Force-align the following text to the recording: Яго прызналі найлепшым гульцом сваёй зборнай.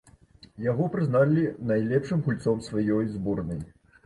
Яго 0.71 0.87
прызналі 0.95 1.43
найлепшым 1.73 2.25
гульцом 2.29 2.65
сваёй 2.71 3.05
зборнай. 3.15 3.63